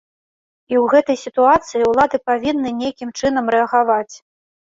[0.71, 4.11] І ў гэтай сітуацыі ўлады павінны нейкім чынам рэагаваць.